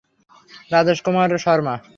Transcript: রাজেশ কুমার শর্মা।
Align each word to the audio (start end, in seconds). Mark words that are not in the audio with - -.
রাজেশ 0.71 0.99
কুমার 1.05 1.29
শর্মা। 1.37 1.75